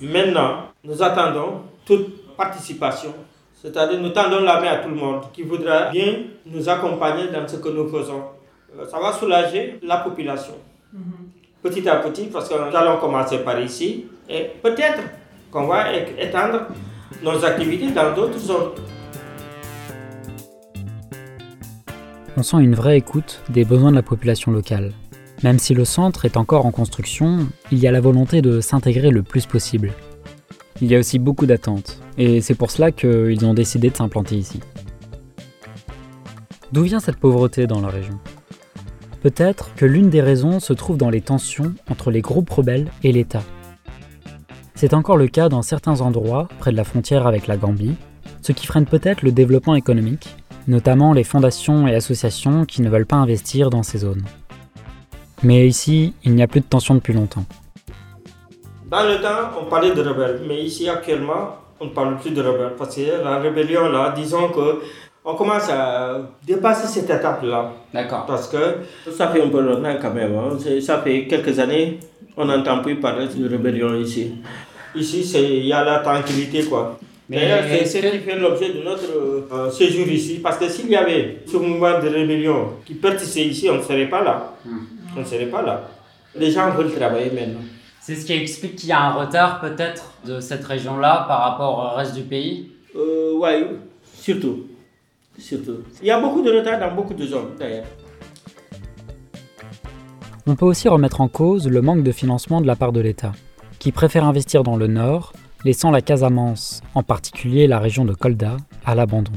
Maintenant, 0.00 0.64
nous 0.82 1.00
attendons 1.02 1.62
toute 1.86 2.36
participation. 2.36 3.14
C'est-à-dire, 3.54 4.00
nous 4.00 4.08
tendons 4.10 4.40
la 4.40 4.60
main 4.60 4.68
à 4.72 4.76
tout 4.78 4.88
le 4.88 4.96
monde 4.96 5.22
qui 5.32 5.42
voudra 5.44 5.90
bien 5.90 6.24
nous 6.46 6.68
accompagner 6.68 7.28
dans 7.28 7.46
ce 7.46 7.56
que 7.56 7.68
nous 7.68 7.88
faisons. 7.88 8.22
Euh, 8.76 8.84
Ça 8.90 8.98
va 8.98 9.12
soulager 9.12 9.78
la 9.82 9.98
population. 9.98 10.54
Petit 11.62 11.88
à 11.88 11.96
petit, 11.96 12.24
parce 12.24 12.48
que 12.48 12.54
nous 12.54 12.76
allons 12.76 12.96
commencer 12.98 13.38
par 13.38 13.60
ici. 13.60 14.06
Et 14.28 14.50
peut-être 14.60 15.00
qu'on 15.52 15.66
va 15.68 15.92
étendre 15.94 16.66
nos 17.22 17.44
activités 17.44 17.92
dans 17.92 18.12
d'autres 18.12 18.38
zones. 18.38 18.72
On 22.42 22.58
sent 22.58 22.64
une 22.64 22.74
vraie 22.74 22.98
écoute 22.98 23.40
des 23.50 23.64
besoins 23.64 23.92
de 23.92 23.94
la 23.94 24.02
population 24.02 24.50
locale. 24.50 24.90
Même 25.44 25.60
si 25.60 25.74
le 25.74 25.84
centre 25.84 26.24
est 26.24 26.36
encore 26.36 26.66
en 26.66 26.72
construction, 26.72 27.46
il 27.70 27.78
y 27.78 27.86
a 27.86 27.92
la 27.92 28.00
volonté 28.00 28.42
de 28.42 28.60
s'intégrer 28.60 29.10
le 29.10 29.22
plus 29.22 29.46
possible. 29.46 29.92
Il 30.80 30.90
y 30.90 30.96
a 30.96 30.98
aussi 30.98 31.20
beaucoup 31.20 31.46
d'attentes, 31.46 32.00
et 32.18 32.40
c'est 32.40 32.56
pour 32.56 32.72
cela 32.72 32.90
qu'ils 32.90 33.46
ont 33.46 33.54
décidé 33.54 33.90
de 33.90 33.96
s'implanter 33.96 34.34
ici. 34.34 34.58
D'où 36.72 36.82
vient 36.82 36.98
cette 36.98 37.18
pauvreté 37.18 37.68
dans 37.68 37.80
la 37.80 37.90
région? 37.90 38.18
Peut-être 39.20 39.72
que 39.76 39.86
l'une 39.86 40.10
des 40.10 40.20
raisons 40.20 40.58
se 40.58 40.72
trouve 40.72 40.96
dans 40.96 41.10
les 41.10 41.20
tensions 41.20 41.72
entre 41.88 42.10
les 42.10 42.22
groupes 42.22 42.50
rebelles 42.50 42.90
et 43.04 43.12
l'État. 43.12 43.44
C'est 44.74 44.94
encore 44.94 45.16
le 45.16 45.28
cas 45.28 45.48
dans 45.48 45.62
certains 45.62 46.00
endroits, 46.00 46.48
près 46.58 46.72
de 46.72 46.76
la 46.76 46.82
frontière 46.82 47.28
avec 47.28 47.46
la 47.46 47.56
Gambie, 47.56 47.94
ce 48.40 48.50
qui 48.50 48.66
freine 48.66 48.86
peut-être 48.86 49.22
le 49.22 49.30
développement 49.30 49.76
économique 49.76 50.34
notamment 50.68 51.12
les 51.12 51.24
fondations 51.24 51.86
et 51.88 51.94
associations 51.94 52.64
qui 52.64 52.82
ne 52.82 52.88
veulent 52.88 53.06
pas 53.06 53.16
investir 53.16 53.70
dans 53.70 53.82
ces 53.82 53.98
zones. 53.98 54.24
Mais 55.42 55.66
ici, 55.66 56.14
il 56.24 56.34
n'y 56.34 56.42
a 56.42 56.46
plus 56.46 56.60
de 56.60 56.66
tension 56.66 56.94
depuis 56.94 57.12
longtemps. 57.12 57.44
Dans 58.90 59.04
le 59.04 59.20
temps, 59.20 59.50
on 59.60 59.64
parlait 59.64 59.94
de 59.94 60.00
rebelles, 60.02 60.42
mais 60.46 60.62
ici 60.62 60.88
actuellement, 60.88 61.56
on 61.80 61.86
ne 61.86 61.90
parle 61.90 62.18
plus 62.18 62.30
de 62.30 62.42
rebelles 62.42 62.74
parce 62.78 62.94
que 62.94 63.00
la 63.24 63.38
rébellion 63.38 63.88
là, 63.90 64.12
disons 64.14 64.48
que 64.50 64.80
on 65.24 65.34
commence 65.34 65.68
à 65.70 66.18
dépasser 66.46 66.86
cette 66.88 67.08
étape-là 67.10 67.72
D'accord. 67.94 68.26
parce 68.26 68.48
que 68.48 68.78
ça 69.16 69.28
fait 69.28 69.40
un 69.42 69.48
peu 69.48 69.60
longtemps 69.60 69.94
quand 70.00 70.12
même. 70.12 70.34
hein. 70.36 70.58
Ça 70.80 70.98
fait 71.00 71.26
quelques 71.26 71.58
années, 71.58 72.00
on 72.36 72.44
n'entend 72.44 72.80
plus 72.82 72.96
parler 72.96 73.28
de 73.28 73.48
rébellion 73.48 73.94
ici. 73.94 74.34
Ici, 74.94 75.24
c'est- 75.24 75.58
il 75.58 75.66
y 75.66 75.72
a 75.72 75.84
la 75.84 76.00
tranquillité 76.00 76.64
quoi. 76.64 76.98
Mais 77.32 77.48
D'ailleurs, 77.48 77.64
c'est 77.68 77.84
ce 77.86 77.98
que- 77.98 78.10
qui 78.12 78.18
fait 78.18 78.38
l'objet 78.38 78.72
de 78.74 78.82
notre 78.82 79.10
euh, 79.52 79.70
séjour 79.70 80.06
ici. 80.06 80.40
Parce 80.42 80.58
que 80.58 80.68
s'il 80.68 80.88
y 80.90 80.96
avait 80.96 81.38
ce 81.46 81.56
mouvement 81.56 81.98
de 82.00 82.08
rébellion 82.08 82.74
qui 82.84 82.94
persistait 82.94 83.44
ici, 83.46 83.68
on 83.70 83.76
ne 83.78 83.82
serait 83.82 84.08
pas 84.08 84.22
là. 84.22 84.52
On 85.16 85.20
ne 85.20 85.24
serait 85.24 85.46
pas 85.46 85.62
là. 85.62 85.88
Les 86.36 86.50
gens 86.50 86.70
veulent 86.70 86.92
travailler 86.92 87.30
maintenant. 87.30 87.60
C'est 88.00 88.16
ce 88.16 88.26
qui 88.26 88.32
explique 88.34 88.76
qu'il 88.76 88.88
y 88.88 88.92
a 88.92 89.00
un 89.00 89.12
retard 89.12 89.60
peut-être 89.60 90.12
de 90.26 90.40
cette 90.40 90.64
région-là 90.64 91.24
par 91.28 91.40
rapport 91.40 91.78
au 91.78 91.96
reste 91.96 92.14
du 92.14 92.22
pays? 92.22 92.70
Euh, 92.96 93.34
ouais, 93.38 93.66
surtout. 94.14 94.66
Surtout. 95.38 95.78
Il 96.02 96.08
y 96.08 96.10
a 96.10 96.20
beaucoup 96.20 96.42
de 96.42 96.50
retard 96.50 96.78
dans 96.78 96.94
beaucoup 96.94 97.14
de 97.14 97.24
zones 97.24 97.52
d'ailleurs. 97.58 97.86
On 100.46 100.56
peut 100.56 100.66
aussi 100.66 100.88
remettre 100.88 101.20
en 101.20 101.28
cause 101.28 101.68
le 101.68 101.80
manque 101.82 102.02
de 102.02 102.12
financement 102.12 102.60
de 102.60 102.66
la 102.66 102.76
part 102.76 102.92
de 102.92 103.00
l'État, 103.00 103.32
qui 103.78 103.92
préfère 103.92 104.24
investir 104.24 104.62
dans 104.64 104.76
le 104.76 104.88
nord, 104.88 105.32
laissant 105.64 105.90
la 105.90 106.00
Casamance, 106.00 106.82
en 106.94 107.02
particulier 107.02 107.66
la 107.66 107.78
région 107.78 108.04
de 108.04 108.14
Kolda, 108.14 108.56
à 108.84 108.94
l'abandon. 108.94 109.32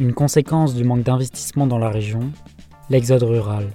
Une 0.00 0.12
conséquence 0.12 0.74
du 0.74 0.82
manque 0.82 1.02
d'investissement 1.04 1.66
dans 1.66 1.78
la 1.78 1.90
région, 1.90 2.32
l'exode 2.90 3.22
rural. 3.22 3.68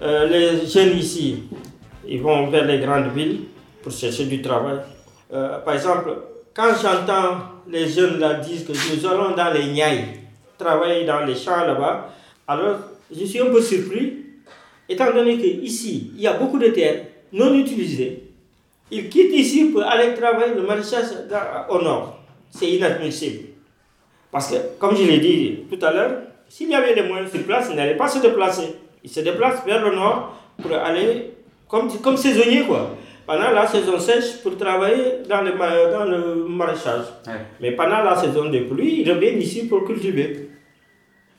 Euh, 0.00 0.26
les 0.26 0.66
jeunes 0.66 0.96
ici, 0.96 1.44
ils 2.08 2.22
vont 2.22 2.48
vers 2.48 2.64
les 2.64 2.78
grandes 2.78 3.12
villes 3.14 3.40
pour 3.82 3.92
chercher 3.92 4.24
du 4.24 4.40
travail. 4.40 4.78
Euh, 5.32 5.58
par 5.58 5.74
exemple, 5.74 6.10
quand 6.54 6.72
j'entends 6.80 7.38
les 7.68 7.88
jeunes 7.88 8.18
là 8.18 8.34
disent 8.34 8.64
que 8.64 8.72
nous 8.72 9.06
allons 9.06 9.36
dans 9.36 9.52
les 9.52 9.66
Niayes, 9.70 10.04
travailler 10.58 11.04
dans 11.04 11.24
les 11.24 11.34
champs 11.34 11.64
là-bas, 11.66 12.10
alors 12.48 12.78
je 13.14 13.24
suis 13.24 13.40
un 13.40 13.50
peu 13.50 13.60
surpris, 13.60 14.14
étant 14.88 15.12
donné 15.12 15.36
qu'ici, 15.38 16.12
il 16.16 16.22
y 16.22 16.26
a 16.26 16.32
beaucoup 16.34 16.58
de 16.58 16.68
terres 16.68 17.04
non 17.32 17.54
utilisées. 17.54 18.31
Ils 18.92 19.08
quittent 19.08 19.32
ici 19.32 19.64
pour 19.72 19.82
aller 19.82 20.12
travailler 20.14 20.54
le 20.54 20.62
maraîchage 20.62 21.06
au 21.70 21.80
nord. 21.80 22.18
C'est 22.50 22.68
inadmissible. 22.68 23.48
Parce 24.30 24.50
que, 24.50 24.56
comme 24.78 24.94
je 24.94 25.04
l'ai 25.04 25.18
dit 25.18 25.60
tout 25.70 25.84
à 25.84 25.90
l'heure, 25.90 26.12
s'il 26.46 26.68
y 26.68 26.74
avait 26.74 26.94
les 26.94 27.02
moyens 27.02 27.30
sur 27.32 27.42
place, 27.44 27.68
ils 27.70 27.76
n'allaient 27.76 27.96
pas 27.96 28.08
se 28.08 28.18
déplacer. 28.18 28.74
Ils 29.02 29.08
se 29.08 29.20
déplacent 29.20 29.64
vers 29.64 29.82
le 29.82 29.96
nord 29.96 30.34
pour 30.60 30.72
aller 30.74 31.32
comme, 31.66 31.90
comme 32.00 32.18
saisonniers, 32.18 32.64
quoi. 32.64 32.90
Pendant 33.26 33.50
la 33.52 33.66
saison 33.66 33.98
sèche, 33.98 34.42
pour 34.42 34.58
travailler 34.58 35.22
dans 35.26 35.40
le, 35.40 35.52
dans 35.90 36.04
le 36.04 36.46
maraîchage. 36.46 37.06
Mais 37.62 37.70
pendant 37.72 38.02
la 38.02 38.14
saison 38.16 38.50
de 38.50 38.58
pluie, 38.58 39.00
ils 39.00 39.10
reviennent 39.10 39.40
ici 39.40 39.68
pour 39.68 39.86
cultiver. 39.86 40.50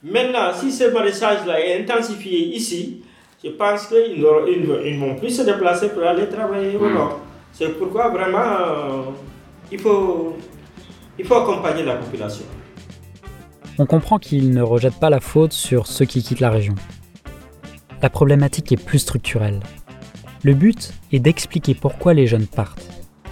Maintenant, 0.02 0.52
si 0.56 0.72
ce 0.72 0.86
maraîchage-là 0.86 1.60
est 1.64 1.82
intensifié 1.84 2.40
ici, 2.56 3.04
je 3.44 3.52
pense 3.52 3.86
qu'ils 3.88 4.20
ne 4.20 5.00
vont 5.00 5.16
plus 5.16 5.30
se 5.30 5.44
déplacer 5.44 5.90
pour 5.90 6.02
aller 6.02 6.28
travailler 6.28 6.76
au 6.78 6.86
hmm. 6.88 6.94
nord. 6.94 7.20
C'est 7.54 7.78
pourquoi 7.78 8.10
vraiment, 8.10 8.40
euh, 8.40 9.04
il, 9.72 9.80
faut, 9.80 10.36
il 11.20 11.26
faut 11.26 11.36
accompagner 11.36 11.84
la 11.84 11.98
population. 11.98 12.46
On 13.78 13.86
comprend 13.86 14.18
qu'ils 14.18 14.52
ne 14.52 14.62
rejettent 14.62 15.00
pas 15.00 15.12
la 15.12 15.20
faute 15.20 15.54
sur 15.54 15.86
ceux 15.86 16.06
qui 16.06 16.24
quittent 16.24 16.40
la 16.40 16.50
région. 16.50 16.76
La 18.02 18.10
problématique 18.10 18.72
est 18.72 18.84
plus 18.84 19.00
structurelle. 19.00 19.60
Le 20.44 20.56
but 20.56 20.94
est 21.12 21.20
d'expliquer 21.20 21.76
pourquoi 21.76 22.14
les 22.14 22.28
jeunes 22.28 22.48
partent. 22.48 22.90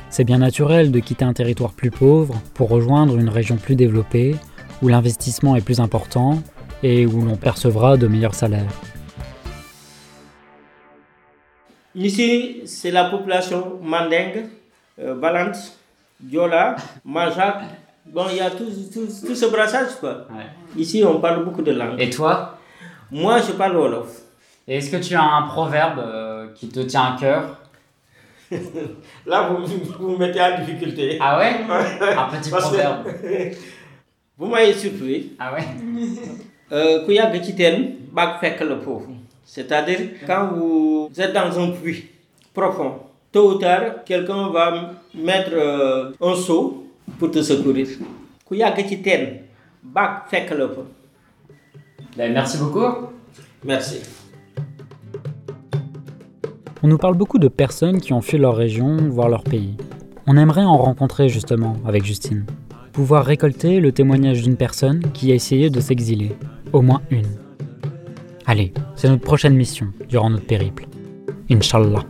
C'est 0.10 0.24
bien 0.24 0.38
naturel 0.38 0.92
de 0.92 1.00
quitter 1.00 1.26
un 1.26 1.34
territoire 1.34 1.74
plus 1.74 1.92
pauvre 1.92 2.36
pour 2.54 2.70
rejoindre 2.70 3.18
une 3.18 3.30
région 3.30 3.58
plus 3.58 3.76
développée, 3.76 4.36
où 4.82 4.88
l'investissement 4.88 5.56
est 5.56 5.62
plus 5.62 5.80
important 5.80 6.42
et 6.84 7.06
où 7.06 7.22
l'on 7.22 7.38
percevra 7.38 7.98
de 7.98 8.08
meilleurs 8.08 8.36
salaires. 8.36 8.72
Ici, 11.96 12.62
c'est 12.66 12.92
la 12.92 13.06
population 13.06 13.80
mandingue, 13.82 14.46
euh, 15.00 15.16
Balance, 15.16 15.78
Diola, 16.20 16.76
Majak. 17.04 17.64
Bon, 18.06 18.26
il 18.30 18.38
y 18.38 18.40
a 18.40 18.50
tout, 18.50 18.70
ce 18.70 19.46
brassage, 19.52 19.96
quoi. 20.00 20.28
Ici, 20.78 21.04
on 21.06 21.20
parle 21.20 21.44
beaucoup 21.44 21.62
de 21.62 21.72
langues. 21.72 22.00
Et 22.00 22.10
toi? 22.10 22.58
Moi, 23.12 23.40
je 23.40 23.52
parle 23.52 23.76
Wolof. 23.76 24.22
Et 24.68 24.78
est-ce 24.78 24.90
que 24.90 24.98
tu 24.98 25.16
as 25.16 25.24
un 25.24 25.48
proverbe 25.48 26.00
euh, 26.00 26.48
qui 26.56 26.70
te 26.70 26.80
tient 26.80 27.16
à 27.16 27.18
cœur? 27.20 27.58
Là, 29.26 29.50
vous, 29.50 29.66
vous, 30.00 30.18
mettez 30.18 30.42
en 30.42 30.58
difficulté. 30.60 31.18
Ah 31.20 31.38
ouais? 31.40 31.62
Un 32.18 32.38
petit 32.38 32.50
proverbe. 32.50 33.08
vous 34.38 34.48
m'avez 34.48 34.74
surpris. 34.74 35.34
Ah 35.40 35.54
ouais? 35.54 35.66
Euh, 36.72 37.06
le 38.66 38.80
pauvre. 38.80 39.08
C'est-à-dire, 39.46 40.00
quand 40.26 40.52
vous 40.56 41.10
êtes 41.18 41.34
dans 41.34 41.60
un 41.60 41.72
puits 41.72 42.06
profond, 42.54 42.94
tôt 43.32 43.52
ou 43.52 43.56
tard, 43.56 44.04
quelqu'un 44.06 44.50
va 44.50 44.92
mettre 45.14 45.52
euh, 45.54 46.12
un 46.22 46.36
seau 46.36 46.88
pour 47.20 47.32
te 47.32 47.42
secourir. 47.42 47.88
Ben, 52.18 52.34
merci 52.34 52.58
beaucoup. 52.58 53.08
Merci. 53.64 54.02
On 56.84 56.88
nous 56.88 56.98
parle 56.98 57.16
beaucoup 57.16 57.38
de 57.38 57.48
personnes 57.48 58.02
qui 58.02 58.12
ont 58.12 58.22
fui 58.22 58.38
leur 58.38 58.56
région, 58.56 58.98
voire 59.10 59.30
leur 59.30 59.44
pays. 59.44 59.78
On 60.28 60.36
aimerait 60.36 60.64
en 60.64 60.78
rencontrer 60.78 61.30
justement 61.30 61.78
avec 61.86 62.04
Justine. 62.04 62.46
Pouvoir 62.92 63.26
récolter 63.26 63.80
le 63.80 63.92
témoignage 63.92 64.42
d'une 64.42 64.58
personne 64.58 65.02
qui 65.14 65.32
a 65.32 65.36
essayé 65.36 65.70
de 65.70 65.80
s'exiler. 65.80 66.36
Au 66.74 66.82
moins 66.82 67.02
une. 67.10 67.41
Allez, 68.46 68.74
c'est 68.96 69.10
notre 69.10 69.24
prochaine 69.24 69.56
mission 69.56 69.88
durant 70.10 70.30
notre 70.30 70.46
périple. 70.46 70.88
Inch'Allah. 71.50 72.04